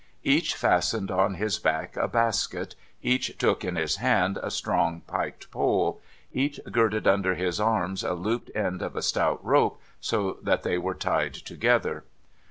Each 0.23 0.55
fastened 0.55 1.11
on 1.11 1.35
his 1.35 1.59
back 1.59 1.95
a 1.95 2.07
basket; 2.07 2.73
each 3.03 3.37
took 3.37 3.63
in 3.63 3.75
his 3.75 3.97
hand 3.97 4.39
a 4.41 4.49
strong 4.49 5.03
spiked 5.07 5.51
pole; 5.51 6.01
each 6.33 6.59
girded 6.71 7.05
under 7.05 7.35
his 7.35 7.59
arms 7.59 8.03
a 8.03 8.15
looped 8.15 8.49
end 8.55 8.81
of 8.81 8.95
a 8.95 9.03
stout 9.03 9.45
rope, 9.45 9.79
so 9.99 10.39
that 10.41 10.63
they 10.63 10.79
were 10.79 10.95
tied 10.95 11.35
together. 11.35 12.03